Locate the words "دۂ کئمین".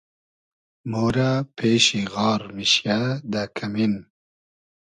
3.31-3.93